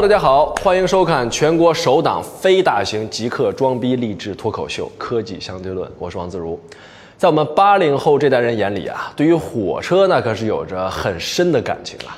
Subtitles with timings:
[0.00, 6.58] 大家好，欢迎收看全国首档非大型极客装逼励志脱口秀《科技相对论》，我是王自如。
[7.16, 12.16] 在我们八零后这代人眼里啊，对于火车那可是有着很深的感情啊。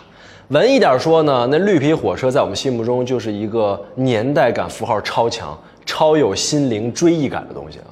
[0.49, 7.89] 文艺点说呢，那绿皮火车在我们心目中就是一个年代感符号超强、超有心灵追忆感的东西啊。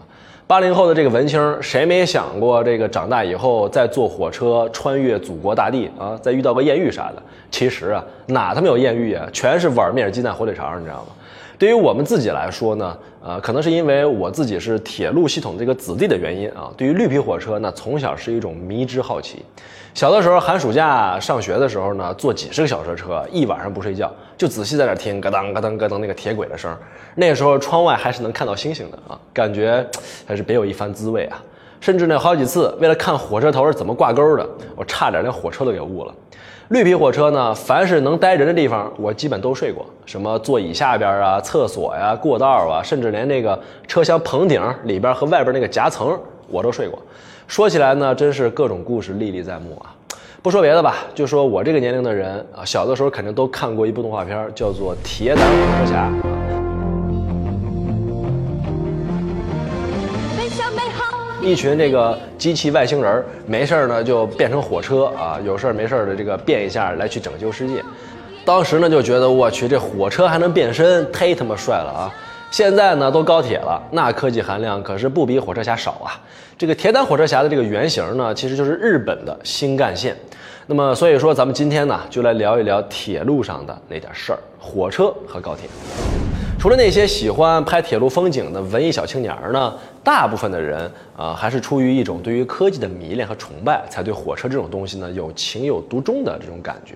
[0.46, 7.22] 八零后的这个文青，谁没想过这个长大以后再坐火车穿越祖国大地啊，再遇到个艳遇啥的？
[7.50, 11.12] 其实啊，哪他妈有艳遇啊，全是碗面鸡蛋火腿肠，你知道吗？
[11.58, 19.44] 对于我们自己来说呢，呃，可能是因为我自己是铁路系统这个子弟的原因啊，对于绿皮火车呢从小是一种迷之好奇。
[19.92, 26.72] 小的时候寒暑假上学的时候呢，坐几十个小时车，一晚上不睡觉，就仔细在那听咯噔咯噔咯噔那个铁轨的声。
[27.16, 29.84] 那时候窗外还是能看到星星的啊，感觉
[30.24, 31.42] 还是别有一番滋味啊。
[31.80, 36.14] 甚至呢，好几次为了看火车头是怎么挂钩的，我差点连火车都给误了。
[36.68, 39.86] 绿皮火车呢，凡是能待人的地方，我基本都睡过。
[40.04, 46.18] 什么座椅下边啊、厕所呀、过道啊，甚至连那个车厢棚顶里边和外边那个夹层，
[46.48, 46.98] 我都睡过。
[47.46, 49.94] 说起来呢，真是各种故事历历在目啊。
[50.42, 56.12] 不说别的吧，就说我这个年龄的人啊，小的时候肯定都看过一部动画片，叫做《铁胆火车侠》。
[61.40, 67.82] 一群这个机器外星人没事呢就变成火车啊，有事没事的这个变一下来去拯救世界。
[68.44, 72.14] 当时呢就觉得我去这火车还能变身，忒他妈帅了啊！
[72.50, 76.18] 现在呢都高铁了，那科技含量可是不比火车侠少啊。
[76.56, 80.16] 这个铁胆火车侠的这个原型呢，其实就是日本的新干线。
[80.66, 85.68] 那么所以说，咱们今天呢就来聊一聊铁路上的那点事儿，火车和高铁。
[86.58, 96.94] 除了那些喜欢拍铁路风景的文艺小青年儿呢，大部分的人啊，还是出于一种对于科技的迷恋和崇拜，才对火车这种东西呢有情有独钟的这种感觉。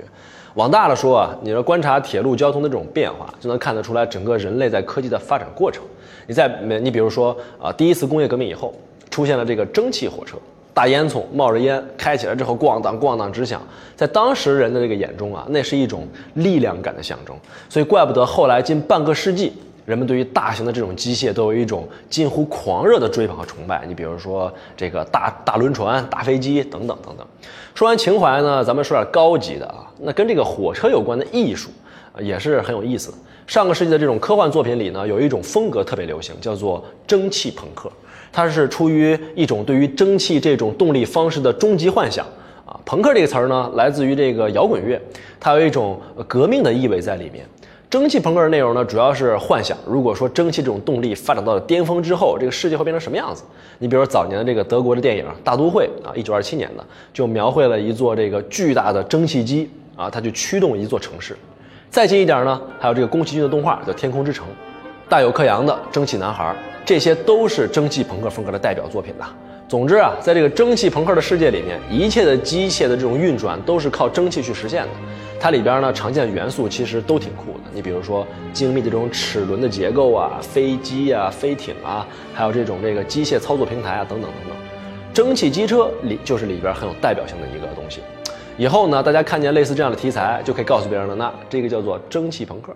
[0.54, 5.84] 往大了说啊，你要观察铁路交通的这种变化，就能看得出来整个人类在科技的发展过程。
[6.26, 6.48] 你在
[6.82, 8.74] 你比如说啊，第一次工业革命以后，
[9.10, 10.36] 出现了这个蒸汽火车。
[10.74, 13.60] 大烟囱冒着烟开起来之后，咣当咣当直响，
[13.94, 17.36] 在当时人的这个眼中啊，那是一种力量感的象征。
[17.68, 19.52] 所以怪不得后来近半个世纪，
[19.84, 23.84] 人们对于大型的这种机械都有一种近乎狂热的追捧和崇拜。
[23.86, 27.26] 你比如说这个大大轮船、大飞机等等等等。
[27.74, 31.70] 说完情怀呢，咱们说点高级的啊，那跟这个火车有关的艺术，
[32.18, 33.12] 也是很有意思。
[33.46, 37.90] 上个世纪的这种科幻作品里呢，有一种风格特别流行，叫做蒸汽朋克。
[38.32, 42.24] 它是出于一种对于蒸汽这种动力方式的终极幻想
[42.64, 45.00] 啊，朋克这个词儿呢，来自于这个摇滚乐，
[45.38, 47.44] 它有一种革命的意味在里面。
[47.90, 53.42] 蒸汽朋克的内容呢，主要是幻想，如果说蒸汽这种动力发展到了巅峰之后，这个世界会变成什么样子？
[53.80, 56.82] 你比如说早年的这个德国的电影《大都会》啊，一九二七年的，
[57.12, 61.36] 就描绘了一座这个巨大的蒸汽机啊，它就驱动一座城市。
[61.90, 64.46] 再近一点呢，还有这个宫崎骏的动画叫《天空之城》。
[65.06, 66.44] 大有克洋的《蒸汽男孩》，
[66.84, 69.26] 这些都是蒸汽朋克风格的代表作品呐。
[69.68, 74.90] 总之啊，在这个蒸汽朋克的世界里面，一切的机械的这种运转都是靠蒸汽去实现的。
[75.40, 77.70] 它里边呢，常见元素其实都挺酷的。
[77.72, 84.56] 你比如说精密的这种齿轮的结构啊，飞机啊、飞艇啊，还有这种这个机械操作平台啊，等等等等。
[85.14, 88.00] 蒸汽机车里就是里边很有代表性的一个东西。
[88.58, 92.74] 以后呢，大家看见类似这样的题材，就可以告诉别人了，那这个叫做蒸汽朋克。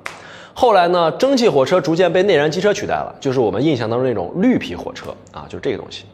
[0.58, 6.04] 后来呢，蒸汽火车逐渐被内燃机车取代了，就是我们印象当中那种绿皮火车啊，就是这个东西。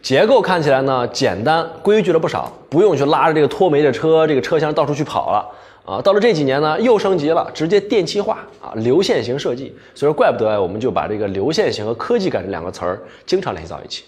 [0.00, 5.46] 结构看起来呢简单，规矩了不少，不用去拉着这个脱煤的车，这个车厢到处去跑了
[5.84, 6.00] 啊。
[6.00, 9.76] 到了这几年呢，又升级了，直接电气化啊，流线型设计。
[9.94, 14.04] 所以说，怪不得我们就把这个流线型和科技感这两个词儿经常联系到一起。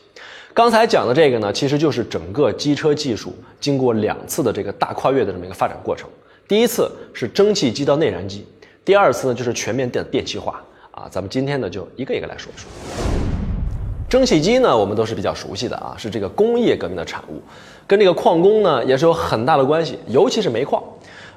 [0.54, 6.08] 刚才讲的这个呢，其实就是整个机车技术经过两次的这个大跨越的这么一个发展过程。
[6.48, 8.46] 第一次是蒸汽机到内燃机。
[8.82, 12.66] 第二次呢，就是全面电电气化啊，咱们今天呢就一个一个来说一说。
[14.08, 17.42] 蒸汽机呢，我们都是比较熟悉的啊，是这个工业革命的产物，
[17.86, 20.82] 跟这个矿工呢也是有很大的关系，尤其是煤矿。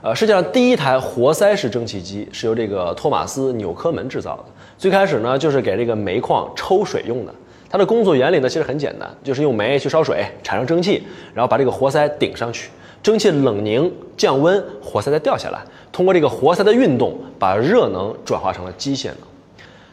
[0.01, 4.45] 呃，世界上第一台活塞式蒸汽机是由这个托马斯纽科门制造的，
[4.77, 7.35] 最开始呢就是给这个煤矿抽水用的。
[7.69, 11.03] 它的工作原理呢其实很简单，就是用煤去烧水，产生蒸汽，
[11.33, 12.69] 然后把这个活塞顶上去。
[13.03, 15.59] 蒸汽冷凝降温，活塞再掉下来，
[15.91, 19.17] 通过这个活塞的运动，把热能转化成了机械能。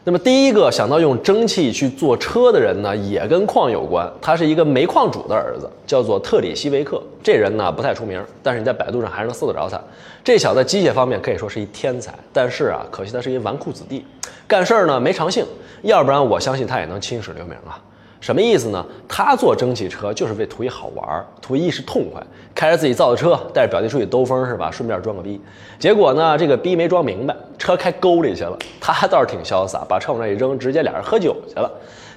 [0.03, 4.09] 那么第一个想到用蒸汽去做车的人呢，也跟矿有关。
[4.19, 6.99] 他是一个煤矿主的儿子，叫做特里希维克。
[7.21, 9.79] 这人呢不太出名，但是你在百度上还是能搜得着他。
[10.23, 14.03] 这小子机械方面可以说是一天才，但是啊，可惜他是一纨绔子弟，
[14.47, 15.45] 干事儿呢没长性。
[15.83, 17.77] 要不然我相信他也能青史留名啊。
[18.21, 18.85] 什么意思呢？
[19.09, 22.21] 他坐蒸汽车就是为图一好玩，图一时痛快，
[22.53, 24.69] 开着自己造的车，带着表弟出去兜风是吧？
[24.69, 25.41] 顺便装个逼。
[25.79, 28.55] 结果呢，这个逼没装明白，车开沟里去了。
[28.79, 31.69] 他倒是挺潇洒，把车往那一扔，直接俩人喝酒去了。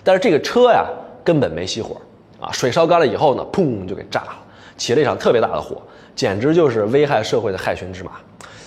[0.04, 0.84] 但是这个车呀，
[1.24, 1.96] 根本没熄火
[2.38, 2.52] 啊！
[2.52, 4.36] 水烧干了以后呢，砰就给炸了，
[4.76, 5.80] 起了一场特别大的火，
[6.14, 8.10] 简直就是危害社会的害群之马。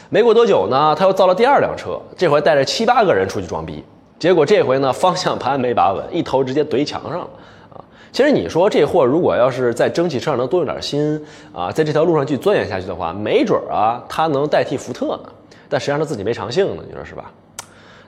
[0.10, 3.84] 没过多久呢，他又造了第二辆车，这回带着七八个人出去装逼。
[4.20, 7.28] 结果这回呢，方向盘没把稳，一头直接怼墙上了
[7.76, 7.78] 啊！
[8.12, 11.24] 其实你说这货如果要是在蒸汽车上能多用点心
[11.54, 15.30] 啊，在这条路上去钻研下去的话，没准啊，他能代替福特呢。
[15.70, 17.32] 但实际上他自己没长性呢，你说是吧？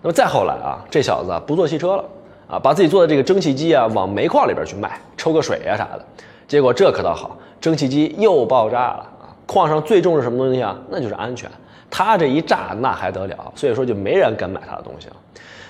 [0.02, 2.06] 那么再后来啊，这小子不做汽车了
[2.50, 6.04] 啊，把自己做的这个蒸汽机啊往煤矿里边去卖，抽个水啊啥的。
[6.48, 9.06] 结果这可倒好，蒸汽机又爆炸了！
[9.50, 10.78] 矿上最重视什么东西啊？
[10.92, 11.50] 那就是安全。
[11.90, 13.51] 他这一炸那还得了？
[13.56, 15.16] 所以说就没人敢买他的东西了。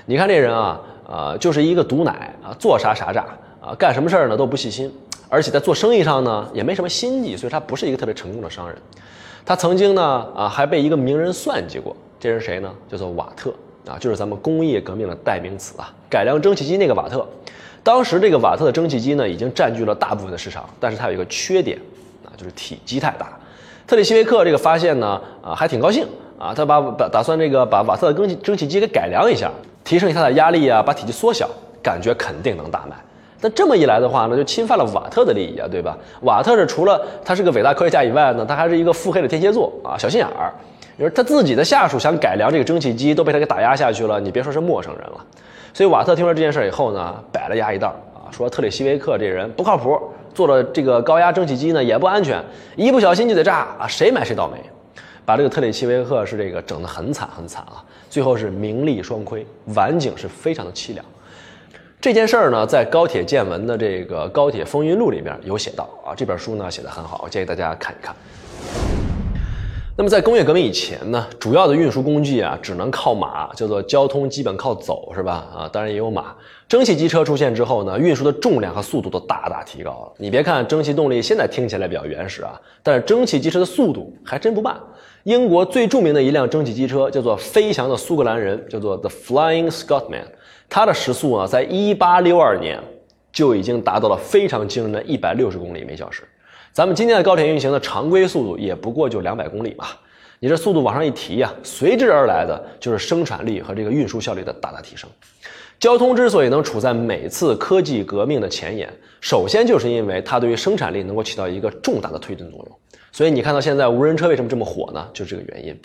[0.05, 3.25] 你看这人啊，呃，就是一个毒奶啊，做啥啥炸
[3.61, 4.93] 啊，干什么事儿呢都不细心，
[5.29, 8.77] 而且在做生意上呢也没什么心计，所以他不是一个特别成功的商人。
[9.45, 12.69] 他曾经呢啊还被一个名人算计过，这人谁呢？
[12.91, 13.53] 叫做瓦特
[13.87, 17.25] 啊，就是咱们工业革命的代名词啊，改良蒸汽机那个瓦特。
[17.81, 21.79] 当时这个瓦特的蒸汽机呢已经占据了大部分的市场，但是它有一个缺点
[22.25, 23.38] 啊，就是体积太大。
[23.89, 26.05] 特里希维克这个发现呢啊还挺高兴
[26.37, 29.49] 啊，他把把打算这个把瓦特的蒸汽蒸汽机给改良一下。
[29.83, 31.49] 提升一下它的压力啊，把体积缩小，
[31.81, 32.95] 感觉肯定能大卖。
[33.41, 35.97] 但这么一来的话呢，就侵犯了瓦特的利益啊，对吧？
[36.21, 40.53] 瓦特是除了他是个伟大科学家以外呢，他还是一个腹黑的天蝎座啊，小心眼儿。
[40.97, 45.25] 你说他自己的下属想改良这个蒸汽机，都被他给打压下去了，你别说是陌生人了。
[45.73, 47.95] 所以瓦特听说这件事以后呢，摆了牙一道，
[48.31, 49.99] 说特里希维克这人不靠谱，
[50.33, 52.43] 做了这个高压蒸汽机呢也不安全，
[52.75, 54.57] 一不小心就得炸啊，谁买谁倒霉。
[55.25, 59.45] 把这个特里希维克是这个整得很惨很惨啊，最后是名利双亏，
[59.75, 61.05] 晚景是非常的凄凉。
[62.01, 68.15] 这件事儿呢，在高铁见闻的这个《高铁风云录》里边有写到啊，这本书呢写得很好，我建议大家看一看。
[69.99, 75.45] 那么在工业革命以前呢，主要的运输工具啊只能靠马，叫做交通基本靠走，是吧？
[75.53, 76.33] 啊，当然也有马。
[76.69, 80.13] 蒸汽机车出现之后呢，运输的重量和速度都大大提高了。
[80.15, 84.79] 你别看蒸汽动力现在听起来比较原始啊，但是蒸汽机车的速度还真不慢。
[85.23, 90.27] 英国最著名的一辆蒸汽机车叫做“飞翔的苏格兰人”，叫做 The Flying Scotman，
[90.69, 92.79] 它的时速啊，在1862年
[93.33, 96.23] 就已经达到了非常惊人的160公里每小时。
[96.71, 99.87] 咱们今天的高铁运行的常规速度也不过就两百公里嘛，
[100.39, 105.09] 你这速度往上一提呀，随之而来的就是生产力和这个运输效率的大大提升。
[105.79, 108.87] 交通之所以能处在每次科技革命的前沿，
[109.19, 112.77] 首先就是因为它对于生产力能够起到一个重大的推动作用。
[113.11, 115.05] 所以你看到现在无人车为什么这么火呢？
[115.11, 115.75] 就是这个原因。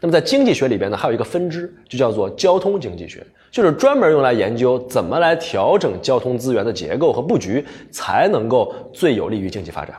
[0.00, 9.96] 那么在经济学里边呢，还有一个分支，就叫做交通经济学，就是专门用来研究怎么来调整交通资源的结构和布局，才能够最有利于经济发展。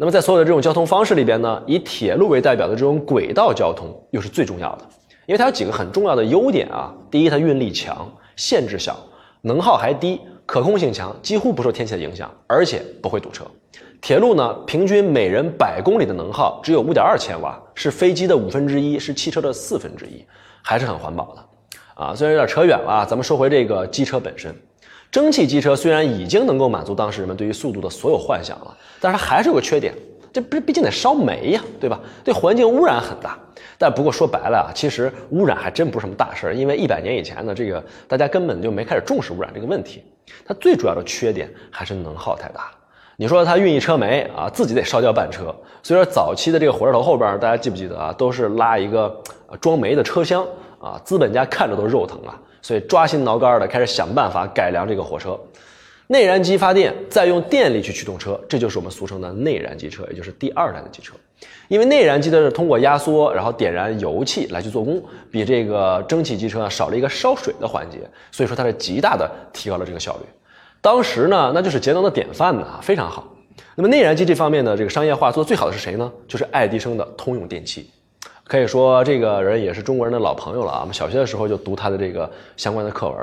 [0.00, 4.86] 那么在所有的这种交通方式里边呢，以铁路为代表的这种轨道交通又是最重要的，
[5.26, 6.90] 因为它有几个很重要的优点啊。
[7.10, 8.96] 第一，它运力强，限制小，
[9.42, 13.44] 能耗还低，可控性强，几乎不受天气的影响，而且不会堵车。
[14.00, 20.24] 铁路呢，平均每人百公里的能耗只有五点二千瓦，是飞机的五分之一，是汽车的四分之一，
[20.62, 22.02] 还是很环保的。
[22.02, 24.54] 啊，虽然有点扯远了，咱们说回这个机车本身。
[25.10, 29.92] 蒸汽机车虽然已经能够满足当时人们对于速度的所有幻想了，但是它还是有个缺点，
[30.32, 31.98] 这不是毕竟得烧煤呀，对吧？
[32.22, 33.36] 对环境污染很大。
[33.76, 40.04] 但不过说白了啊，其实污染还真不是什么大事儿，因为一百年以前呢，这个大家根本就没开始重视污染这个问题。
[40.44, 42.70] 它最主要的缺点还是能耗太大。
[43.16, 45.54] 你说它运一车煤啊，自己得烧掉半车。
[45.82, 48.12] 所以说早期的这个火车头后边，大家记不记得啊？
[48.12, 49.20] 都是拉一个
[49.60, 50.46] 装煤的车厢
[50.78, 52.40] 啊，资本家看着都肉疼啊。
[52.62, 55.38] 所以抓心挠肝的开始想办法改良这个火车，
[56.08, 61.14] 内燃机发电，再用电力去驱动车，这就是我们俗称的内燃机车，也就是第二代的机车。
[61.68, 67.98] 因为内燃机的是通过压缩，然后点燃油气来去做功，比这个蒸汽机车少了一个烧水的环节，
[68.32, 70.24] 所以说它是极大的提高了这个效率。
[70.80, 73.26] 当时呢，那就是节能的典范呢，非常好。
[73.76, 76.12] 那么内燃机这方面的这个商业化做的最好的是谁呢？
[76.26, 77.88] 就是爱迪生的通用电气。
[78.50, 80.78] 可以说，这个人也是中国人的老朋友了啊！
[80.80, 83.16] 我们小学的时候就读他的这个相关的课文。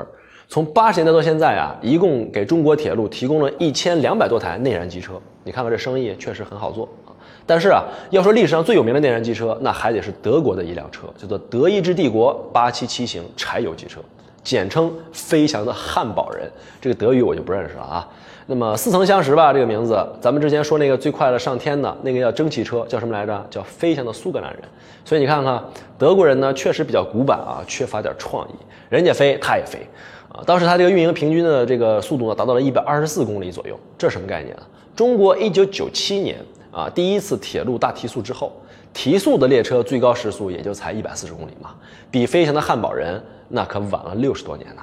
[0.48, 5.20] 从八十年代到现在啊，一共给中国铁路提供了一千两百多台内燃机车。
[5.44, 7.12] 你看看这生意确实很好做啊！
[7.44, 14.00] 但是啊，要说历史上最有名的内燃机车，那还得是德国的一辆车，叫做德意志帝国八七七型柴油机车，
[14.48, 16.50] 简称“飞翔的汉堡人”。
[16.80, 18.08] 这个德语我就不认识了啊。
[18.46, 19.52] 那么似曾相识吧？
[19.52, 23.46] 这个名字，咱们之前说那个最快的上天的那个叫蒸汽车，叫什么来着？
[23.50, 24.62] 叫飞翔的苏格兰人。
[25.04, 25.62] 所以你看看，
[25.98, 28.52] 德国人呢确实比较古板啊，缺乏点创意。
[28.88, 29.86] 人家飞，他也飞，
[30.30, 33.78] 啊，当时他这个运营平均的这个速度呢，达到了一百二十四公里左右。
[33.98, 34.62] 这什么概念啊？
[34.96, 36.38] 中国一九九七年
[36.72, 38.50] 啊，第一次铁路大提速之后，
[38.94, 41.74] 提速的列车最高时速也就才一百四十公里嘛，
[42.10, 44.82] 比飞翔的汉堡人那可晚了六十多年呐。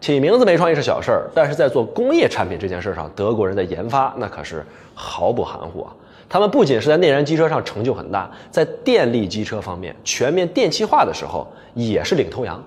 [0.00, 4.64] 起名字没创意是小事儿，但是在做工业产品这件事上，德国人的研发那可是
[4.94, 5.92] 毫不含糊啊。
[6.28, 12.62] 他们不仅是在内燃机车上成就很大，在电力机车方面全面电气化的时候也是领头羊。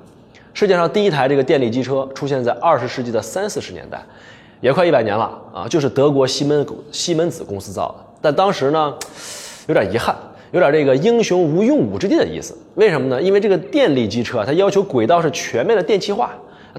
[0.54, 4.04] 世界上第一台这个电力机车出现在二十世纪的三四十年代，
[4.60, 8.06] 也快一百年了啊，就是德国西门西门子公司造的。
[8.20, 8.94] 但当时呢，
[9.68, 10.14] 有点遗憾，
[10.51, 12.58] 有点这个英雄无用武之地的意思。
[12.75, 13.22] 为什么呢？
[13.22, 16.31] 因为这个电力机车它要求轨道是全面的电气化，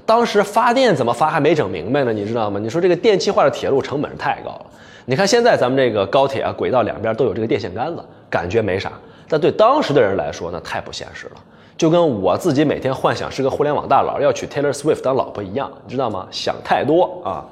[0.05, 2.59] 当时发电怎么发还没整明白呢，你知道吗？
[2.59, 4.65] 你说这个电气化的铁路成本太高了。
[5.05, 8.91] 你看现在咱们这个高铁啊，轨道两边都有这个电线杆子，感觉没啥，
[9.27, 11.33] 但对当时的人来说那太不现实了。
[11.75, 16.27] 就跟我自己每天幻想是个互联网大佬要娶 Taylor Swift 当老婆一样，你知道吗？
[16.29, 17.43] 想太多啊！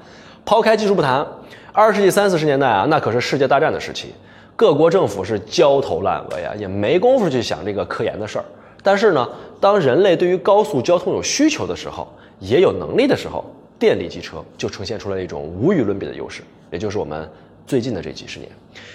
[0.45, 1.25] 抛开技术不谈，
[1.73, 4.13] 二十世纪三四十年代啊，那可是世界大战的时期，
[4.61, 8.45] 各国政府是焦头烂额呀，也没工夫去想这个科研的事儿。
[8.83, 9.27] 但是呢，
[9.59, 12.07] 当人类对于高速交通有需求的时候，
[12.39, 13.43] 也有能力的时候，
[13.79, 17.27] 电力机车就呈现出了一种无与伦比的优势，也就是我们。
[17.65, 18.51] 最近的这几十年，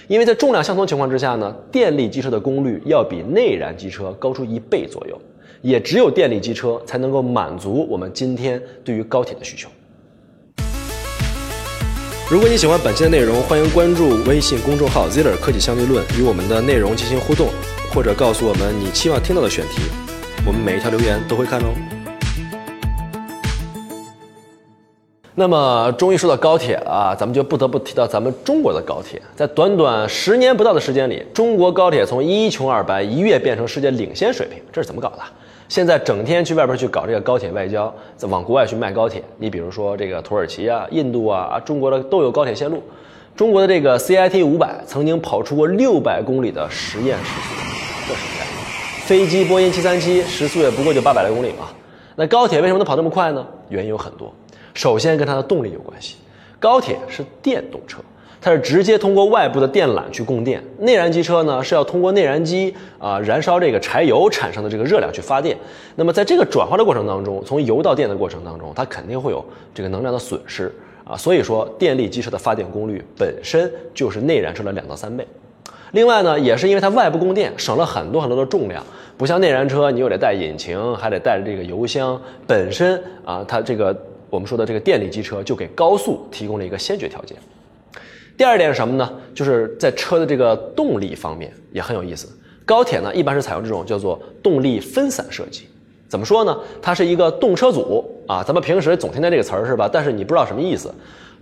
[0.06, 5.20] 因为在重量相同情况之下呢，电力机车的功率要比内燃机车高出一倍左右，
[5.62, 9.68] 也只有电力机车才能够满足我们今天对于高铁的需求。
[12.28, 17.50] 如果你喜欢本期的内容，欢迎关注微信公众号 “Ziller 科技相对论”，与我们的内容进行互动，
[17.94, 19.82] 或者告诉我们你期望听到的选题，
[20.44, 21.66] 我们每一条留言都会看哦。
[25.36, 29.22] 那么，终于说到高铁了啊，咱们就不得不提到咱们中国的高铁。
[29.36, 35.22] 在短短十年不到的时间里，中国高铁从一穷二白一跃变成世界领先水平，这是怎么搞的？
[35.68, 39.22] 现在整天去外边去搞这个高铁外交，再往国外去卖高铁。
[39.38, 42.82] 你比如说这个土耳其啊、印度啊，中国的都有高铁线路。
[43.34, 47.54] 中国的这个 CIT 五百曾经跑出过六百公里的实验时速，
[48.08, 49.04] 这什么概念？
[49.04, 51.68] 飞机波音七三七时速也不过就八百来公里嘛。
[52.14, 53.46] 那高铁为什么能跑这么快呢？
[53.68, 54.32] 原因有很多。
[54.72, 56.16] 首先跟它的动力有关系，
[56.58, 57.98] 高铁是电动车，
[58.46, 65.56] 它是直接通过外部的电缆去供电；内燃机车呢是要通过内燃机啊燃烧这个柴油产生的这个热量去发电。
[65.96, 70.72] 那么在这个转化的过程当中，从油到电的过程当中，它肯定会有这个能量的损失
[71.04, 71.16] 啊。
[71.16, 75.26] 所以说，电力机车的发电功率本身就是内燃车的两到三倍。
[75.90, 78.80] 另外呢，也是因为它外部供电，省了很多很多的重量，
[79.16, 83.92] 不像内燃车，你又得带引擎，还得带着这个油箱，本身啊它这个。
[84.28, 87.36] 我们说的这个电力机车就给高速提供了一个先决条件。
[88.36, 89.10] 第二点是什么呢？
[89.34, 92.28] 就是在车的这个动力方面也很有意思。
[92.64, 95.68] 高铁呢一般是采用这种叫做动力分散设计。
[96.08, 96.56] 怎么说呢？
[96.80, 99.88] 它是一个动车组啊，咱们平时总听见这个词儿是吧？
[99.92, 100.92] 但是你不知道什么意思，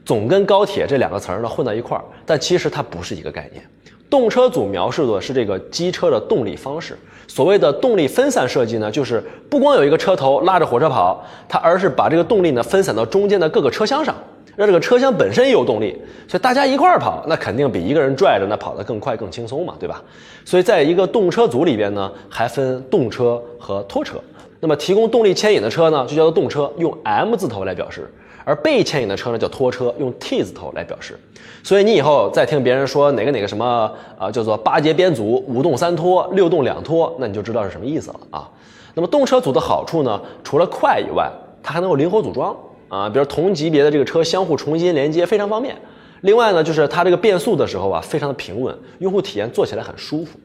[0.04, 3.62] 总跟高铁这两个词儿呢混到一块儿，但其实它不是一个概念。
[4.08, 6.96] 动车组描述的是这个机车的动力方式。
[7.26, 14.14] 所谓的动力分散设计呢，就是不光有一个车头拉着火车跑，它而是把这个动力呢分散到中间的各个车厢上，
[14.56, 15.96] 让这个车厢本身也有动力，
[16.28, 20.02] 所以大家一块儿跑，那肯定比一个人拽着那跑得更快更轻松嘛，对吧？
[20.44, 24.18] 所以在一个动车组里边呢，还分动车和拖车。
[24.60, 28.10] 那么提供动力牵引的车呢，就叫做动车，用 M 字头来表示。
[28.46, 31.18] 而被牵引的车呢叫拖车，用 T 字头来表示。
[31.62, 38.50] 所以你以后再听别人说哪个哪个什么啊，叫做八节编组、五动三拖、六动两拖，那你就知道是什么意思了啊。
[38.92, 41.32] 那么动车组的好处呢，除了快以外，
[41.62, 42.54] 它还能够灵活组装
[42.94, 45.74] 啊，比如同级别的这个车相互重新连接非常方便。
[46.20, 50.38] 另外呢，就是它这个变速的时候啊，非常的平稳，用户体验坐起来很舒服。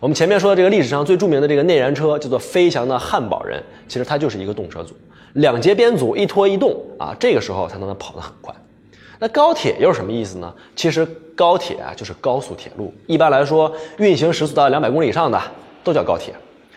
[0.00, 4.94] 我们前面说的这个历史上最著名的这个内燃车叫做飞翔的汉堡人，其实它就是一个动车组。
[5.34, 8.52] 两节编组一拖一动啊，这个时候才能跑得很快。
[9.18, 10.52] 那高铁又是什么意思呢？
[10.74, 15.38] 其实高铁啊就是高速铁路，一般来说运行时速到两百公里以上的
[15.84, 16.32] 都叫高铁。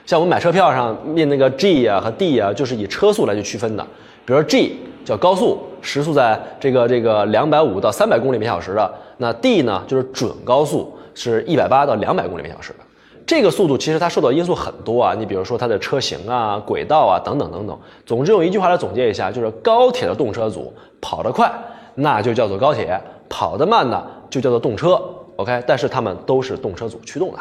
[0.05, 3.87] 像我们买车票上印那个 G 啊和 D 啊，就是以车速来去区分的。
[4.25, 12.79] 比如 G 叫高速，时速在这个这个两百五到三百公里每小时的；那 D 呢就是准高速，是一百八到两百公里每小时的。
[13.25, 17.79] 这个速度其实它受到因素很多啊，你比如说它的车型啊、轨道啊等等等等。
[18.05, 21.51] 总之用一句话来总结一下，就是高铁的动车组跑得快，
[21.95, 25.01] 那就叫做高铁；跑得慢呢，就叫做动车。
[25.37, 27.39] OK，但是它们都是动车组驱动的。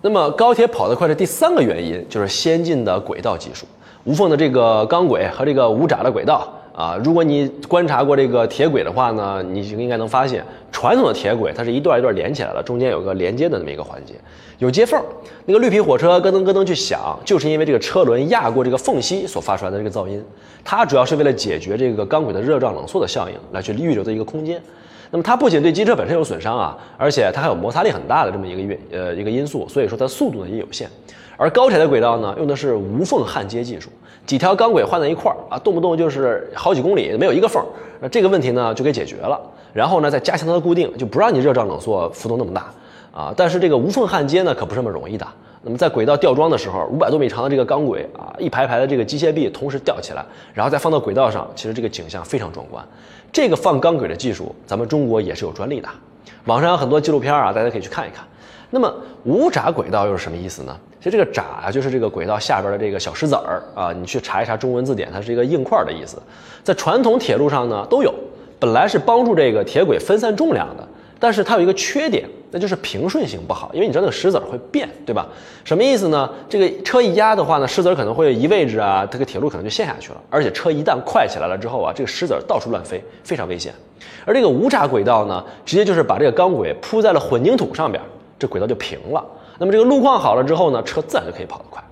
[0.00, 3.66] 那么高铁跑得快的第三个原因就是先进的轨道技术，
[4.04, 14.14] 无缝的这个钢轨和这个无闸的轨道啊，如果你观察过这个铁轨的话呢，你就应该能发现，传统的铁轨它是一段一段连起来了，中间有个连接的那么一个环节，
[14.58, 15.00] 有接缝。
[15.44, 20.24] 那个绿皮火车咯噔咯噔去响，就是因为这个车轮压过这个缝隙所发出来的这个噪音。
[20.64, 24.62] 它主要是为了解决这个钢轨的热胀冷缩的效应，来去预留的一个空间。
[25.10, 30.88] 那么它不仅对机车本身有损伤啊，而且它还有摩擦力很大的这么一个运呃一个因素，所以说它速度呢也有限。
[31.36, 33.90] 而高铁的轨道呢，用的是无缝焊接技术，
[34.26, 37.62] 几条钢轨换在一块儿啊，动不动就是好几公里没有一个缝，
[38.00, 39.40] 那这个问题呢就给解决了。
[39.72, 42.70] 然后呢，再加强它的固定，就不让你热胀冷缩浮动那么大
[43.10, 43.34] 啊。
[43.36, 45.26] 但是这个无缝焊接呢，可不是那么容易的。
[45.62, 52.84] 那么在轨道吊装的时候，五百多米长的这个钢轨啊，一排排的这个机械臂同时吊起来，然后再放到轨道上，其实这个景象非常壮观。
[53.32, 55.88] 这个放钢轨的技术，咱们中国也是有专利的，
[56.44, 58.24] 网上有很多纪录片啊，大家可以去看一看。
[58.70, 58.92] 那么
[59.24, 60.76] 无闸轨道又是什么意思呢？
[61.02, 66.16] 其实这个闸啊，就是这个轨道下边的这个小石子儿啊，你去查一查中文字典，它是一个硬块的意思。
[66.62, 68.14] 在传统铁路上呢都有，
[68.60, 75.26] 本来是帮助这个铁轨分散重量的，但是它有一个缺点，那就是平顺性不好，因为你知道那个石子儿会变，对吧？
[75.64, 76.30] 什么意思呢？
[76.48, 80.22] 这个车一压的话呢，石子儿可能会移位置啊，这个铁路可能就陷下去了。
[80.30, 83.74] 而且车一旦快起来了之后啊，这个石子儿到处乱飞，非常危险。
[84.24, 88.00] 而这个无闸轨道呢，直接就是把这个钢轨铺在了混凝土上边。
[88.38, 89.24] 这轨道就平了，
[89.58, 91.82] 那么这个路况好了之后呢，车自然就可以跑得快。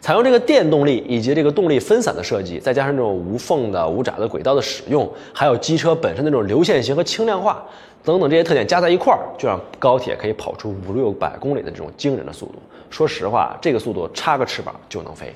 [0.00, 7.64] 采用这个电动力以及这个动力分散的设计，再加上这种无缝的无闸的轨道的使用，还有机车本身的这种流线型和轻量化
[8.02, 12.54] 等等这些特点加在一块儿，就让高铁可以跑出五六百公里的这种惊人的速度。
[12.90, 15.32] 说实话，这个速度插个翅膀就能飞。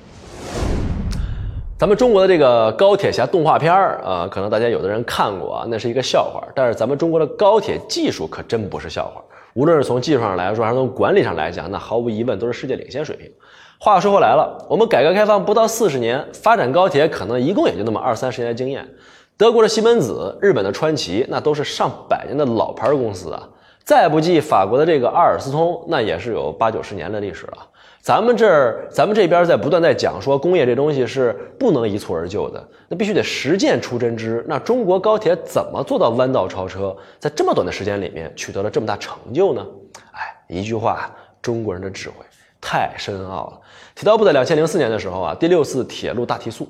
[1.79, 6.43] 咱们中国的这个高铁侠动画片儿啊，可能大家有的人看过啊，那是一个笑话。
[6.53, 9.23] 但是咱们中国的高铁技术可真不是笑话。
[9.57, 13.27] 无论是从技术上来说，还是从管理上来讲，那毫无疑问都是世界领先水平。
[13.79, 18.87] 话说回来了，我们改革开放不到四十年，发展高铁可能一共也就那么二三十年的经验。
[19.35, 23.49] 德国的西门子、日本的川崎，那都是上百年的老牌公司啊。
[23.83, 27.57] 再不济，法国的这个阿尔斯通，那也是有八九十年的历史了。
[28.01, 34.45] 咱们这儿，咱们这边在不断在讲说工业这东西是不能一蹴而就的，那必须得实践出真知。
[34.47, 39.65] 那中国高铁怎么做到弯道超车，在这么短的时间里面取得了这么大成就呢？
[40.13, 42.15] 哎，一句话，中国人的智慧
[42.61, 43.59] 太深奥了。
[43.93, 46.69] 铁道部在两千零四年的时候啊，第六次铁路大提速，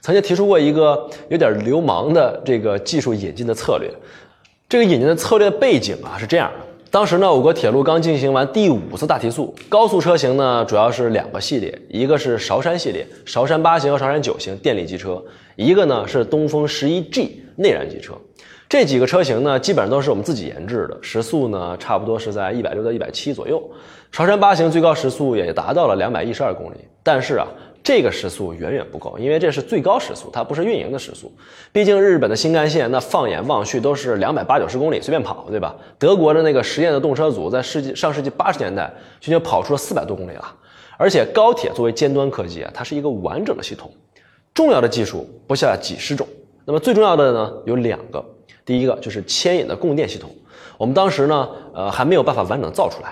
[0.00, 3.90] 曾经提出过一个有点流氓的这个技术引进的策略。
[4.68, 6.65] 这个引进的策略背景啊是这样的。
[6.96, 15.22] 当时呢，我国铁路刚进行完第五次大提速，高速车型呢主要是两个系列，一个是韶山系列，韶山八型和韶山九型电力机车，
[15.56, 18.14] 一个呢是东风十一 G 内燃机车。
[18.66, 23.62] 这几个车型呢，基本上都是我们自己研制的，时速呢差不多是在一百六到一百七左右。
[24.10, 27.46] 韶山八型最高时速也达到了两百一十二公里，但是啊。
[27.86, 31.32] 这个时速远远不够，因为这是最高时速，它不是运营的时速。
[31.70, 35.72] 毕竟日本的新干线，那放眼望去都是两百八九十公里随便跑，对吧？
[35.96, 40.44] 德国的那个实验的动车组，在世纪上世纪八十年代就已经跑出了四百多公里了。
[40.96, 43.88] 而且高铁作为尖端科技啊，它是一个完整的系统，
[44.52, 46.26] 重要的技术不下几十种。
[46.64, 48.24] 那么最重要的呢有两个，
[48.64, 50.28] 第一个就是牵引的供电系统，
[50.76, 53.10] 我们当时呢，呃，还没有办法完整造出来。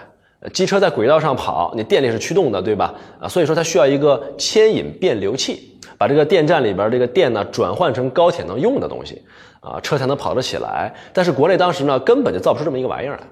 [0.53, 2.95] 机车在轨道上跑，你电力是驱动的，对吧？
[3.19, 9.23] 啊，所以说它需要一个牵引变流器，把这个电站里边这个电呢转换成高铁能用的东西，
[9.61, 10.93] 啊，车才能跑得起来。
[11.13, 13.23] 但是国内当时呢根本就造不出这么一个玩意儿来。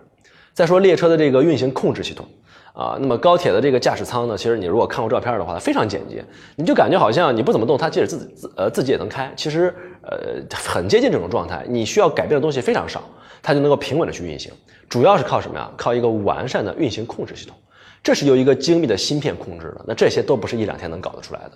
[0.54, 2.26] 再说列车的这个运行控制系统，
[2.72, 6.24] 啊，那么高铁的这个驾驶舱呢，其实你如果看过照片的话，它非常简洁，
[6.56, 9.30] 你就感觉好像你不怎么动，它即使自自呃自己也能开。
[9.36, 13.02] 其实呃很接近这种状态，你需要改变的东西非常少，
[13.42, 14.52] 它就能够平稳的去运行。
[14.92, 15.70] 主要是靠什么呀？
[15.74, 17.56] 靠一个完善的运行控制系统，
[18.02, 19.82] 这是由一个精密的芯片控制的。
[19.86, 21.52] 那这些都不是一两天能搞得出来的。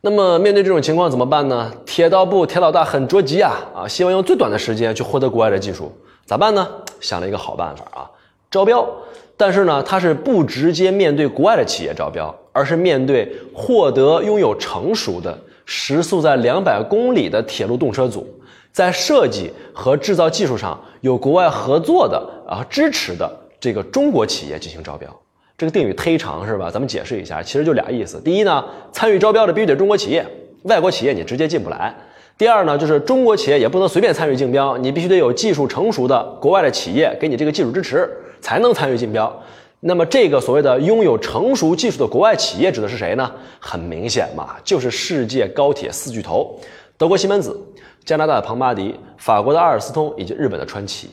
[0.00, 1.72] 那么面对这种情况怎么办呢？
[1.84, 5.90] 铁道部铁老大很着急啊啊，希望用最短的时间去获得国外的技术，
[6.26, 6.64] 咋办呢？
[7.00, 8.08] 想了一个好办法啊，
[8.48, 8.88] 招标。
[9.36, 18.32] 但是呢，他是不直接面对国外的企业招标，而是面对获得拥有成熟的时速在两百公里的铁路动车组。
[18.78, 25.12] 在设计和制造技术上有国外合作的啊支持的这个中国企业进行招标，
[25.56, 26.70] 这个定语忒长是吧？
[26.70, 28.20] 咱们解释一下，其实就俩意思。
[28.20, 30.24] 第一呢，参与招标的必须得中国企业，
[30.62, 31.92] 外国企业你直接进不来。
[32.36, 38.08] 第二呢，就是中国企业也不能随便参与竞标，你必须得有技术成熟的国外的企业给你这个技术支持，
[38.40, 39.42] 才能参与竞标。
[39.80, 43.28] 那么这个所谓的拥有成熟技术的国外企业指的是谁呢？
[43.58, 46.56] 很明显嘛，就是世界高铁四巨头，
[46.96, 47.60] 德国西门子。
[48.08, 51.10] 加拿大的庞巴迪、法国的阿尔斯通以及日本的川崎，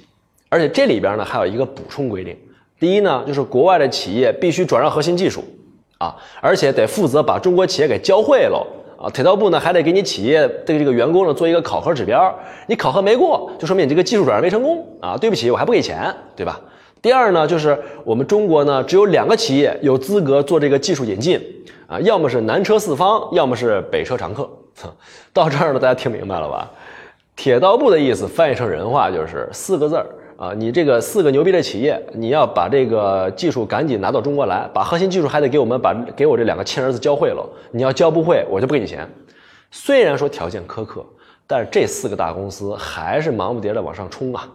[0.48, 2.34] 而且这里边呢还有一个补充规定：
[2.80, 5.44] 第一呢，就是国外的企业必须转让核心技术
[5.98, 8.66] 啊，而且得负责把中国企业给教会喽
[8.98, 12.34] 啊，铁道部呢还得给你企业的这个员工呢做一个考核指标，
[12.66, 16.62] 你考核没过，就说明你这个技术转让没成功啊，对不起，我还不给钱，对吧？
[17.02, 21.38] 第二呢，就是我们中国呢只有两个企业有资格做这个技术引进
[21.88, 24.50] 啊，要么是南车四方，要么是北车常客。
[25.32, 26.70] 到这儿呢，大家听明白了吧？
[27.36, 37.48] 铁道部的意思翻译成人话就是四个字儿啊，你这个四个牛逼的企业，你要把这个技术赶紧拿到中国来，把核心技术还得给我们把给我这两个亲儿子教会了。
[37.72, 39.08] 你要教不会，我就不给你钱。
[39.72, 41.06] 虽然说条件苛刻，
[41.48, 44.50] 但是这四个大公司还是忙不迭的往上冲啊，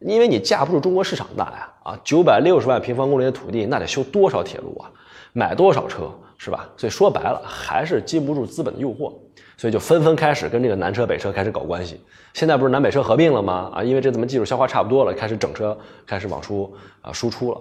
[0.00, 4.90] 因为你架不住中国市场大呀啊，九百六十万平方公里的土地，那得修多少铁路啊，
[5.32, 6.68] 买多少车是吧？
[6.76, 9.12] 所以说白了，还是经不住资本的诱惑。
[9.56, 12.00] 所以就纷纷开始跟这个南车北车开始搞关系。
[12.34, 13.70] 现在不是南北车合并了吗？
[13.74, 17.60] 啊，因为这怎么技术消化差不多了，开始整车，开始往出啊输出了。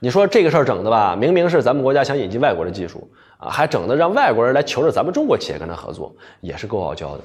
[0.00, 7.20] 你说这个事儿整的吧，明明是咱们国家想引进外国的技术啊，还整的让外国人来求着咱们中国企业跟他合作，也是够傲娇的。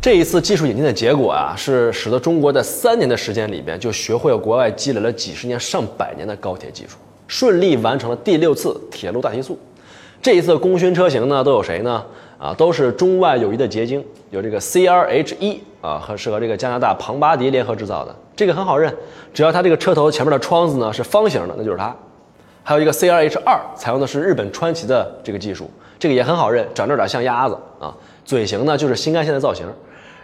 [0.00, 6.96] 这一次技术引进的结果啊，是使得中国在三年的时间里边就学会了国外积累了几十年、上百年的高铁技术，
[7.28, 9.56] 顺利完成了第六次铁路大提速。
[10.20, 12.04] 这一次功勋车型呢，都有谁呢？
[12.42, 18.92] 啊，都是中外友谊的结晶，有这个 CRH 一啊，和是和这个加拿大庞巴迪联合制造的，这个很好认，
[19.32, 21.94] 只要它这个车头前面的窗子呢是方形的，那就是它。
[22.64, 29.64] 还有一个 CRH 二，采用的是日本川崎的这个技术，这个也很好认，长着点像鸭子啊，嘴型呢就是新干线的造型。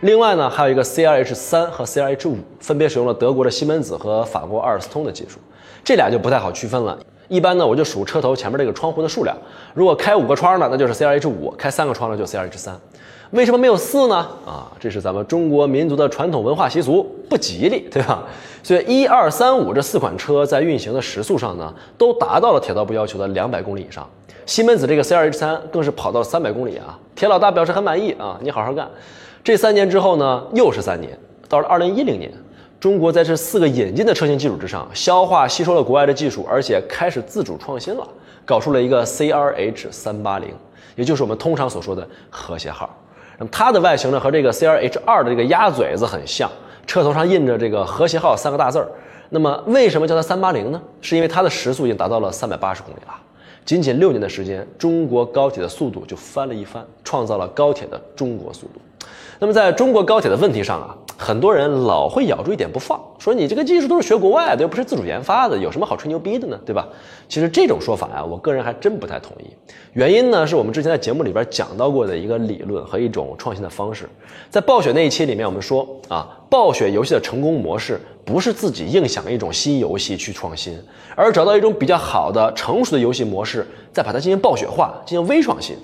[0.00, 5.38] 另外呢，还有一个 CRH 三和 CRH 五，分别使用了德国的西门子和法国阿尔斯通的技术，
[5.84, 6.98] 这俩就不太好区分了。
[7.28, 9.36] 一般呢，我就数车头前面这个窗户的数量。
[9.74, 12.78] 如果开五个窗呢，那就是 C R H 五；开三个窗呢就 C R H 三。
[13.30, 14.16] 为什么没有四呢？
[14.46, 18.24] 啊，这是咱们中国民族的传统文化习俗，不吉利，对吧？
[18.62, 24.08] 所以一二三五这四款车在运行的时速上呢，都达到了铁道部要求的两百公里以上。
[24.46, 26.98] 西门子这个 C R H 三更是跑到了三百公里啊！
[27.14, 28.88] 铁老大表示很满意啊，你好好干。
[29.44, 31.18] 这三年之后呢，又是三年，
[31.50, 32.32] 到了二零一零年。
[32.80, 38.06] 中国在这四个引进的车型基础之上，消化吸收了国外的技术，而且开始自主创新了，
[38.44, 40.54] 搞出了一个 CRH 三八零，
[40.94, 42.88] 也就是我们通常所说的和谐号。
[43.36, 46.48] 那么它的外形呢，和这个 CRH 二的这个鸭嘴子很像，
[46.86, 48.88] 车头上印着这个和谐号三个大字儿。
[49.30, 50.80] 那么为什么叫它三八零呢？
[51.00, 53.14] 是因为它的时速已经达到了三百八十公里了。
[53.64, 58.80] 仅仅六年的时间，中国高铁的速度就翻了一番，创造了高铁的中国速度。
[59.38, 60.96] 那么在中国高铁的问题上啊。
[61.20, 66.56] 很多人老会咬住一点不放，说你这个技术都是学国外的，又不是自主研发的，有什么好吹牛逼的呢？
[66.64, 66.86] 对吧？
[67.28, 69.46] 其实这种说法呀，我个人还真不太同意。
[69.94, 74.08] 原因呢，是我们之前在节目里边讲到过的一个理论和一种创新的方式。
[74.48, 80.80] 在暴雪那一期里面，我们说啊，暴雪游戏的成功模式不是自己硬想一种新游戏去创新，
[81.16, 85.76] 而找到一种比较好的成熟的游戏模式，再把它进行暴雪化，进行微创新。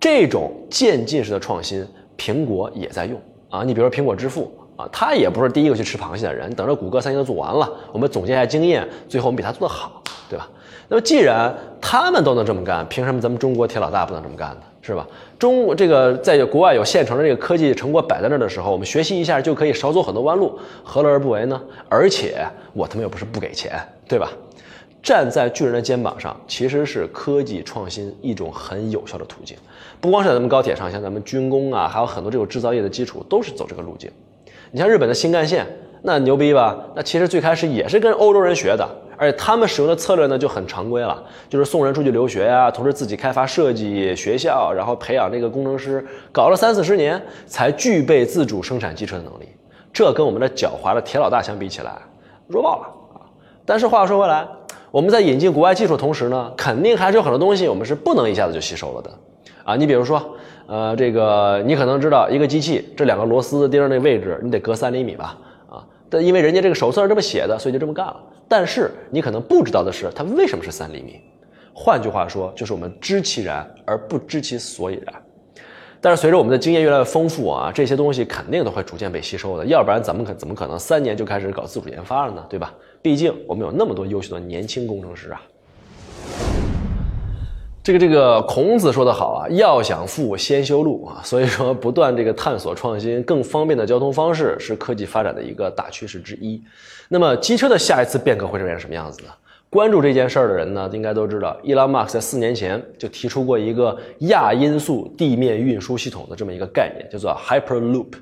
[0.00, 1.86] 这种渐进式的创新，
[2.22, 3.64] 苹果也在用啊。
[3.64, 4.52] 你比如说苹果支付。
[4.74, 10.48] 啊，他也不是第一个去吃螃蟹的人，等着谷歌、三星都做完了，我们总结一下经验，最后我们比他做得好，对吧？
[10.88, 14.62] 那么既然他们都能这么干，凭什么咱们中国铁老大不能这么干呢？
[14.80, 15.06] 是吧？
[15.38, 21.62] 中这个在国外有现成的这个科技成果摆在那儿的时候，我们学习一下就可以少走很多弯路，何乐而不为呢？
[21.90, 24.32] 而且我他妈又不是不给钱，对吧？
[25.02, 29.54] 站在巨人的肩膀上，其实是科技创新一种很有效的途径。
[30.02, 34.10] 不光是在咱们高铁上，像咱们军工啊，还有很多这种制造业的基础都是走这个路径。
[34.72, 35.64] 你像日本的新干线，
[36.02, 36.76] 那牛逼吧？
[36.96, 38.84] 那其实最开始也是跟欧洲人学的，
[39.16, 49.46] 而且他们使用的策略呢就很常规了，就是送人出去留学呀，同时自己开发设计学校，然后培养这个工程师，搞了三四十年才具备自主生产机车的能力。
[49.92, 51.92] 这跟我们的狡猾的铁老大相比起来，
[52.48, 53.22] 弱爆了啊！
[53.64, 54.44] 但是话说回来，
[54.90, 59.10] 我们在引进国外技术的同时呢，肯定还是有很多东西我们是不能一下子就吸收了的
[59.64, 59.76] 啊！
[59.76, 60.36] 你比如说。
[60.68, 65.36] 呃，这个你可能知道，一个机器这两个螺丝钉那位置，你得隔三厘米吧？
[65.68, 68.16] 啊，但因为人家这个手册上这么写的，所以就这么干了。
[68.48, 71.20] 但是你可能不知道的是，它为什么是三厘米？
[71.74, 75.22] 换句话说，就是我们知其然而不知其所以然。
[76.00, 82.46] 但是随着我们的经验越来越丰富啊，这些东西肯定都会逐渐被吸收的，要不然咱们可怎么可能三年就开始搞自主研发了呢？
[82.48, 82.72] 对吧？
[83.02, 85.42] 毕竟我们有那么多优秀的年轻工程师啊。
[87.84, 91.20] 这个这个孔子说的好啊，要想富，先修路啊。
[91.24, 96.62] 所以说，不断这个探索创新更方便的交通方式，是科技发展的一个大趋势之一。
[97.08, 99.28] 那么，机车的下一次变革会是变成什么样子呢？
[99.68, 108.12] 关注这件事儿的人呢，应该都知道，伊朗马斯在四年前就提出过一个亚音速地面运输系统的这么一个概念，叫做 Hyperloop，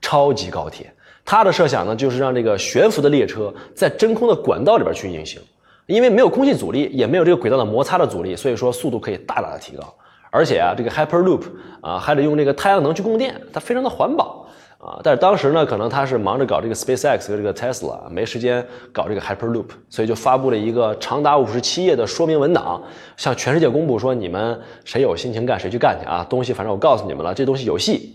[0.00, 0.90] 超级高铁。
[1.24, 5.38] 他的设想呢，就是让这个悬浮的列车在真空的管道里边去运行。
[5.86, 9.82] 因为没有空气阻力，也没有这个轨道的摩擦的阻力，所以说速度可以大大的提高。
[10.30, 11.42] 而且啊，这个 Hyperloop
[11.82, 14.46] 啊还得用这个太阳能去供电，它非常的环保
[14.78, 14.98] 啊。
[15.02, 22.82] 但是当时呢，可能他是忙着搞这个 SpaceX 和这个 Tesla，没时间搞这个 Hyperloop，所以就发布了一个长达五十七页的说明文档，
[23.18, 28.14] 向全世界公布说你们谁有心情干谁去干去啊，东西反正我告诉你们了，这东西有戏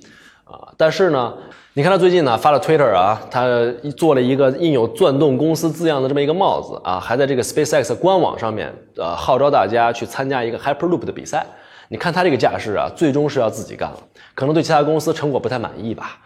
[0.51, 0.73] 啊。
[0.77, 1.33] 但是呢。
[1.73, 3.45] 你看他最近呢发了 Twitter 啊，他
[3.95, 11.45] 做了一个印有钻洞公司字样的这么一个帽子啊，还在这个 SpaceX 官网上面呃号召大家去参加一个 Hyperloop 的比赛。
[11.89, 13.97] 你看他这个架势啊，最终是要自己干了，
[14.33, 16.17] 可能对其他公司成果不太满意吧。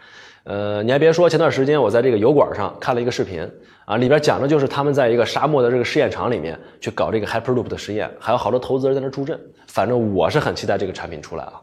[0.44, 3.46] 呃，你还别说，前段时间我在这个油管上看了一个视频
[3.84, 9.38] 啊，里边讲的就是他们在一个沙漠的这个试验场里面去搞这个 Hyperloop 的实验，还有好多投资人在那助阵。
[9.66, 11.60] 反正我是很期待这个产品出来啊。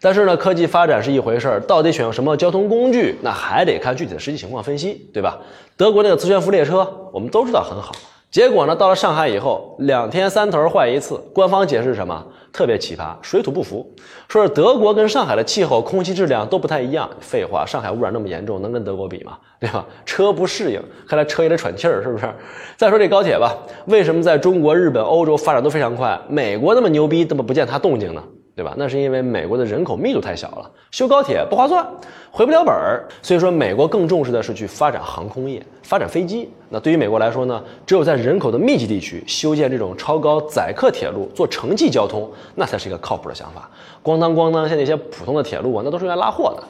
[0.00, 5.38] 但是呢，科技发展是一回事儿，到底选用什么交通工具，那还得看具体的实际情况分析，对吧？
[5.76, 7.92] 德国那个磁悬浮列车，我们都知道很好，
[8.30, 12.26] 结果呢，到了上海以后，两天三头坏一次，官方解释什么？
[12.52, 13.88] 特别奇葩，水土不服，
[14.26, 17.08] 说是德国跟上海的气候、空气质量都不太一样。
[17.20, 19.38] 废话，上海污染那么严重，能跟德国比吗？
[19.60, 19.86] 对吧？
[20.04, 22.28] 车不适应，看来车也得喘气儿，是不是？
[22.76, 23.54] 再说这高铁吧，
[23.86, 28.22] 为什么在中国、日本、欧洲发展都非常快，美国那么牛逼，怎么不见它动静呢？
[28.60, 28.74] 对吧？
[28.76, 31.82] 那是因为美国的人口密度太小了，修高铁不划算，
[32.30, 33.08] 回不了本儿。
[33.22, 36.46] 所以说，美国更重视的是去发展航空业，发展飞机。
[36.68, 43.66] 那对于美国来说呢，只有在人口的密集地区修建这种超高载客铁路，做城际交通，那才是一个靠谱的想法。
[44.04, 46.62] 咣当咣当，像那些普通的铁路啊，那都是用来拉货的。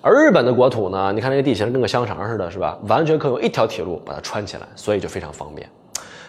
[0.00, 2.78] 而日本的国土呢，你看那个地形跟个香肠似的，是吧？
[2.88, 5.68] 完全可以用一条铁路把它穿起来，所以就非常方便。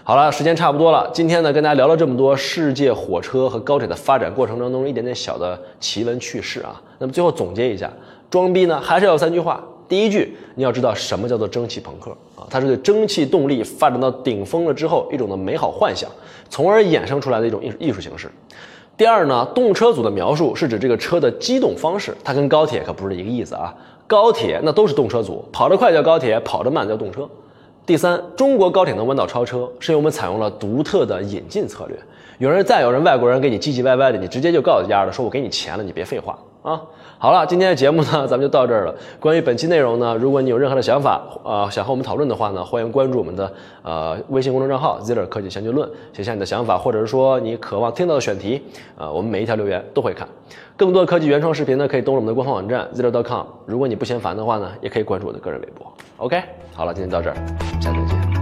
[0.07, 1.11] 好了，时间差不多了。
[1.13, 6.81] 今天呢，跟大家聊了这么多世界火车和高铁的发展过程当中一点点小的奇闻趣事啊。
[6.97, 7.91] 那么最后总结一下，
[8.29, 9.61] 装逼呢还是要三句话。
[9.89, 12.47] 第一句，你要知道什么叫做蒸汽朋克啊？
[12.49, 16.09] 它是对蒸汽动力发展到顶峰了之后一种的美好幻想，
[16.49, 18.31] 从而衍生出来的一种艺艺术形式。
[18.95, 23.75] 第二呢，动车组的描述是指这个车的机动方式，它跟高铁可不是一个意思啊。
[24.07, 27.27] 高铁那都是动车组，跑得快叫高铁，跑得慢叫动车。
[27.87, 31.97] 第三，中国高铁能弯道超车，是因为我们采用了独特的引进策略。
[32.37, 36.81] 有人再有人外国人给你唧唧歪歪的，你直接就告诉丫的说：“我给你钱了，你别废话啊！”
[37.19, 38.93] 好了，今天的节目呢， 咱们就到这儿了。
[39.19, 43.51] 关于本期内容呢，如果你有任何的想法，呃，想和我们讨论的话呢，欢迎关注我们的
[43.81, 48.61] 呃微信公众账号 Zler 科技详解论”，写下你的想法，或者是说你渴望听到的选题，
[48.97, 50.27] 呃，我们每一条留言都会看。
[50.75, 53.45] 更多科技原创视频呢，可以登录我们的官方网站 Ziller.com。
[53.65, 55.91] 如果你不嫌烦的话呢，也可以关注我的个人微博。
[56.17, 56.39] OK，
[56.75, 57.35] 好了，今天到这儿，
[57.81, 58.36] 下次再见。